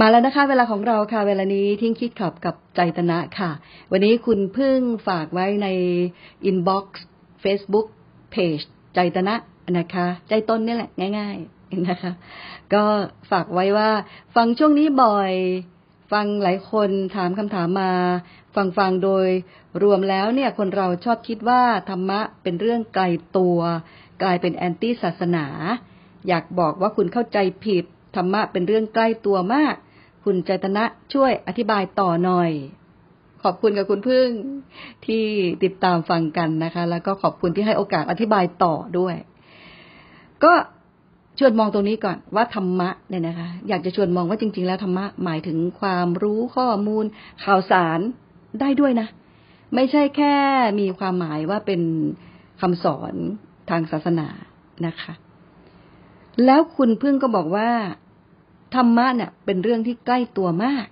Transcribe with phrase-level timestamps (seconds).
[0.00, 3.50] มาแล้วนะคะ เวลาของเราค่ะ เวลานี้ทิ้งคิดขับกับใจตนะค่ะ
[3.90, 5.68] วันนี้คุณเพิ่งฝากไว้ใน
[6.44, 7.04] อินบ็อกซ์
[7.40, 7.86] เฟซบุ๊ก
[8.30, 8.60] เพจ
[8.94, 9.34] ใจตนะ
[9.78, 12.12] นะคะ ใจต้นนี่แหละ ง่ายๆนะคะ
[12.74, 12.84] ก็
[13.30, 13.90] ฝากไว้ว่า
[14.36, 15.32] ฟังช่วงนี้บ่อย
[16.12, 17.92] ฟังหลายคนถามคำถามมา
[18.56, 19.28] ฟังฟังโดย
[19.82, 23.04] รวมแล้วเนี่ยคนเราชอบคิดว่าธรรมะเป็นเรื่องไกล
[23.36, 23.58] ตัว
[24.22, 25.46] กลายเป็นแอนตี้ศาสนา
[26.28, 27.84] อยากบอกว่าคุณเข้าใจผิด
[28.16, 29.74] ธรรมะเป็นเรื่องใกล้ตัวมาก
[30.24, 30.84] คุณใจตนะ
[31.14, 32.50] ช่วยอธิบายต่อหน่อย
[33.42, 34.28] ขอบคุณกับคุณพึ่ง
[35.06, 35.24] ที่
[35.64, 39.14] ติดตามฟังกันนะคะ แล้วก็ขอบคุณที่ให้โอกาสอธิบายต่อด้วย
[40.44, 40.52] ก็
[41.38, 47.04] ชวนมองตรงนี้ก่อนว่าธรรมะเนี่ยนะคะ อยากจะชวนมองว่าจริง ๆ แล้วธรรมะหมายถึงความรู้ข้อมูล
[47.44, 48.00] ข่าวสาร
[48.60, 49.08] ได้ด้วยนะ
[49.74, 50.36] ไม่ใช่แค่
[50.80, 51.82] มีความหมายว่าเป็น
[52.60, 53.14] คำสอน
[53.70, 54.28] ทางศาสนา
[54.86, 55.12] นะคะ
[56.44, 57.70] แล้วคุณพึ่งก็บอกว่า
[58.74, 60.86] ธรรมะเนี่ยเป็นเรื่องที่ใกล้ตัวมาก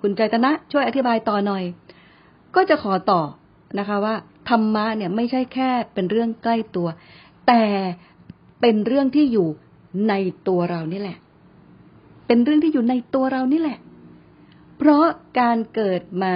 [0.00, 1.64] คุณใจตนะ ช่วยอธิบายต่อหน่อย
[2.54, 3.22] ก็จะขอต่อ
[3.78, 4.14] นะคะว่า
[4.50, 6.88] ธรรมะเนี่ยไม่ใช่แค่เป็นเรื่องใกล้ตัว
[7.46, 7.64] แต่
[8.60, 9.48] เป็นเรื่องที่อยู่
[10.08, 10.14] ใน
[10.48, 11.18] ตัวเรานี่แหละ
[12.26, 13.78] เป็นเรื่องที่อยู่ในตัวเรานี่แหละ
[14.76, 15.04] เพราะ
[15.40, 16.34] การเกิดมา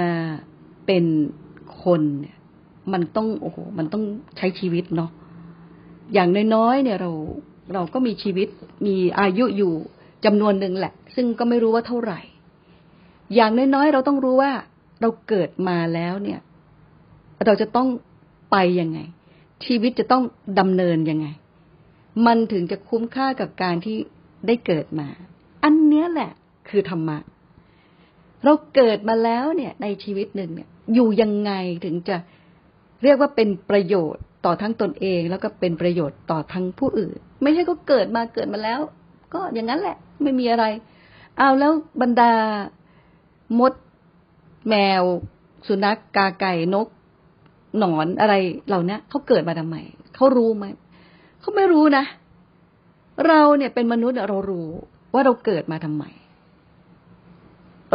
[0.86, 1.04] เป็น
[1.82, 2.36] คนเนี่ย
[2.92, 4.04] มันต้องโอ้โหมันต้อง
[4.36, 5.10] ใช้ชีวิตเนาะ
[6.14, 7.10] อย่างน้อยๆเนี่ยเรา
[7.74, 8.48] เราก็มีชีวิต
[8.86, 9.74] มีอายุอยู่
[10.24, 12.20] จำนวนหนึ่งแหละ ซึ่งก็ไม่รู้ว่าเท่าไหร่
[13.34, 14.52] อย่างน้อยๆเราต้องรู้ว่า
[15.00, 16.40] เราเกิดมาแล้วเนี่ย
[17.44, 17.88] เราจะต้อง
[18.50, 18.98] ไปยังไง
[19.64, 20.22] ชีวิตจะต้อง
[20.58, 21.26] ดำเนินยังไง
[22.26, 23.96] มันถึงจะคุ้มค่ากับการที่
[24.46, 25.08] ได้เกิดมา
[25.64, 26.30] อันเนี้ยแหละ
[26.68, 27.18] คือธรรมะ
[28.44, 31.52] เราเกิดมาแล้วเนี่ย ในชีวิตหนึ่งเนี่ย อยู่ยังไง
[31.84, 32.16] ถึงจะ
[33.02, 38.80] เรียกว่าเป็นประโยชน์ต่อทั้งตนเอง แล้วก็เป็นประโยชน์ต่อทั้งผู้อื่น ไม่ใช่ก็เกิดมาเกิดมาแล้ว
[39.34, 40.64] ก็อย่างนั้นแหละ ไม่มีอะไร
[41.38, 42.32] เอาแล้วบรรดา
[43.58, 43.72] มด
[44.68, 45.02] แมว
[45.66, 46.88] สุนัขกาไก่นก
[47.78, 48.34] หนอนอะไร
[48.68, 49.76] เหล่านี้เขาเกิดมาทำไม
[50.14, 50.64] เขารู้ไหม
[51.40, 52.04] เขาไม่รู้นะ
[53.26, 54.68] เราเนี่ยเป็นมนุษย์เรารู้
[55.12, 56.04] ว่าเราเกิดมาทำไม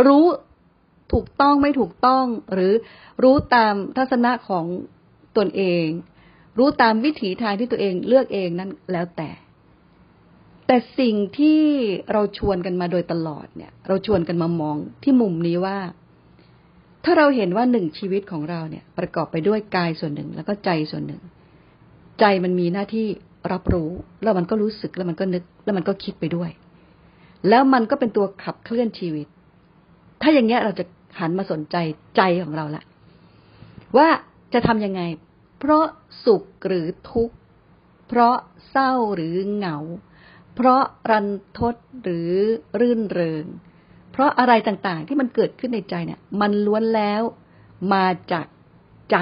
[0.07, 0.25] รู้
[1.13, 2.73] ถูกต้องไม่ถูกต้อง หรือ
[3.23, 4.65] รู้ตามทัศนะของ
[5.37, 5.85] ตนเอง
[6.57, 9.29] รู้ตามวิถีทางที่ตัวเองเลือกเองนั้นแล้วแต่
[10.71, 11.61] แต่สิ่งที่
[12.13, 15.77] เราชวนกันมาโดยตลอดเนี่ย เราชวนกันมามองที่มุมนี้ว่า
[17.03, 21.21] ถ้าเราเห็นว่าหนึ่งชีวิตของเราเนี่ย ประกอบไปด้วยกายส่วนหนึ่งแล้วก็ใจส่วนหนึ่ง
[22.19, 23.07] ใจมันมีหน้าที่
[23.51, 23.89] รับรู้
[24.23, 26.49] แล้วมันก็รู้สึกแล้วมันก็นึก แล้วมันก็คิดไปด้วย
[27.49, 29.27] แล้วมันก็เป็นตัวขับเคลื่อนชีวิต
[30.21, 30.83] ถ้าอย่างเงี้ยเราจะ
[31.19, 31.75] หันมาสนใจ
[32.17, 32.83] ใจของเราละ
[33.97, 34.07] ว่า
[34.53, 35.01] จะทำยังไง
[35.59, 35.85] เพราะ
[36.25, 37.35] สุขหรือทุกข์
[38.07, 38.35] เพราะ
[38.69, 39.77] เศร้าหรือเหงา
[40.61, 41.27] เพราะรัน
[41.57, 42.31] ทดหรือ
[42.79, 43.45] รื่นเริง
[44.11, 47.21] เพราะอะไรต่างๆที่มันเกิดขึ้นในใจเนี่ย มันล้วนแล้ว
[47.93, 48.47] มาจาก
[49.11, 49.17] ใจ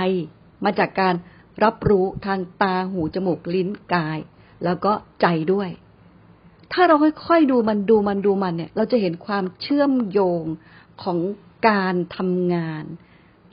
[0.65, 1.15] มาจากการ
[1.63, 4.19] รับรู้ทางตาหูจมูกลิ้นกาย
[4.63, 5.69] แล้วก็ใจด้วย
[6.73, 6.95] ถ้าเรา
[7.25, 10.43] ค่อยๆดูมันดูมันดูมันเนี่ย เราจะเห็นความเชื่อมโยง
[11.03, 11.17] ของ
[11.69, 12.83] การทำงาน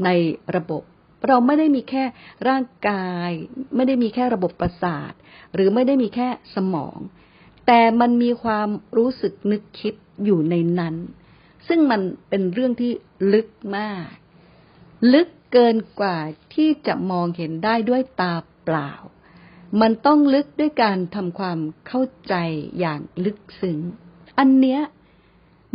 [0.05, 0.09] ใน
[0.57, 0.83] ระบบ
[1.29, 2.05] เราไม่ได้มีแค่
[2.49, 3.31] ร่างกาย
[3.77, 5.13] ไม่ได้มีแค่ระบบประสาท
[5.55, 6.99] หรือไม่ได้มีแค่สมอง
[7.67, 9.95] แต่มันมีความรู้สึกนึกคิด
[10.25, 10.95] อยู่ในนั้น
[11.69, 12.93] ซึ่งมันเป็นเรื่องที่
[13.33, 14.09] ลึกมาก
[15.15, 16.19] ลึกเกินกว่า
[16.55, 18.93] ที่จะมองเห็นได้ด้วยตาเปล่า
[19.81, 22.35] มันต้องลึกด้วยการทำความเข้าใจ
[22.79, 23.79] อย่างลึกซึ้ง
[24.39, 24.81] อันเนี้ย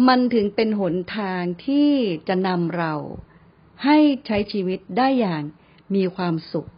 [0.07, 1.91] มันถึงเป็นหนทางที่
[2.27, 2.93] จะนำเรา
[3.85, 5.43] ให้ใช้ชีวิตได้อย่าง
[5.95, 6.69] มีความสุข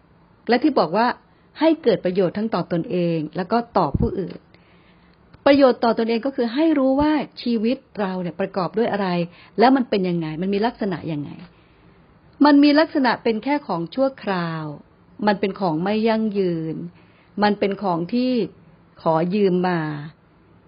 [0.49, 1.07] และที่บอกว่า
[1.59, 4.39] ให้เกิดประโยชน์ทั้งต่อตอนเอง แล้วก็ต่อผู้อื่น
[5.45, 9.07] ประโยชน์ต่อตอนเองก็คือให้รู้ว่าชีวิตเราเนี่ยประกอบด้วยอะไร
[9.59, 11.31] แล้วมันเป็นยังไง มันมีลักษณะยังไง
[12.45, 14.63] มันมีลักษณะเป็นแค่ของชั่วคราว
[15.27, 16.75] มันเป็นของไม่ยั่งยืน
[17.43, 18.31] มันเป็นของที่
[19.01, 19.79] ขอยืมมา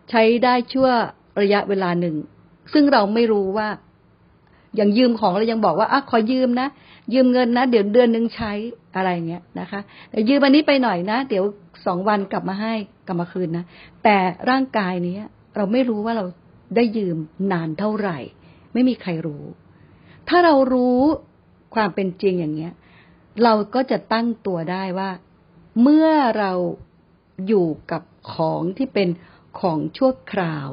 [0.10, 0.90] ใช้ได้ชั่ว
[1.42, 2.16] ระยะเวลาหนึ่ง
[2.74, 3.70] ซึ่งเราไม่รู้ว่า
[4.76, 6.68] อย่างยืมของเรายังบอกว่าอะขอยืมนะ
[7.14, 8.52] ยืมเงินนะเดี๋ยวเดือนหนึ่งใช้
[8.96, 9.80] อะไรเงี้ยนะคะ
[10.30, 11.44] ยืมอันนี้ไปหน่อยนะ เดี๋ยว
[11.86, 12.74] สองวันกลับมาให้
[13.08, 13.66] กลับมาคืนนะ
[14.04, 14.18] แต่
[14.50, 15.18] ร่างกายนี้
[15.56, 16.26] เราไม่รู้ว่าเรา
[16.76, 17.18] ได้ยืม
[17.52, 18.18] นานเท่าไหร่
[18.74, 19.44] ไม่มีใครรู้
[20.30, 21.00] ถ้าเรารู้
[21.76, 22.74] ความเป็นจริงอย่างเงี้ย
[23.44, 25.10] เราก็จะตั้งตัวได้ว่า
[25.82, 26.10] เมื่อ
[26.40, 26.52] เรา
[27.48, 28.02] อยู่กับ
[28.34, 29.10] ของที่เป็น
[29.60, 30.68] ของชั่วคราว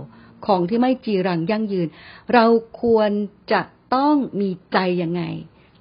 [0.47, 1.89] ของที่ไม่จีรังยั่งยืน
[2.35, 2.45] เรา
[2.83, 3.11] ควร
[3.53, 3.61] จะ
[3.95, 5.23] ต้องมีใจยังไง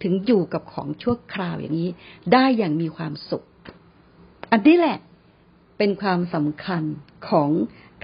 [0.04, 1.90] ถึงอยู่กับของชั่วคราวอย่างนี้
[2.34, 3.44] ได้อย่างมีความสุข
[4.52, 4.98] อันนี้แหละ
[5.78, 6.84] เป็นความสำคัญ
[7.30, 7.50] ของ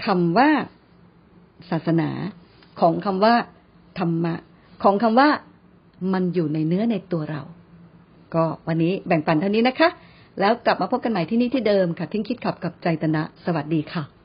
[0.04, 0.50] คำว่า
[1.70, 2.10] ศาสนา
[2.80, 3.34] ของคำว่า
[3.98, 4.34] ธรรมะ
[4.82, 5.28] ของคำว่า
[6.12, 7.42] มันอยู่ในเนื้อในตัวเรา
[8.34, 9.88] ก็วันนี้แบ่งปันเท่านี้นะคะ
[10.40, 14.15] แล้วกลับมาพบกันใหม่ที่นี่ที่เดิมค่ะ ทิ้งคิดขับกับใจตนะ สวัสดีค่ะ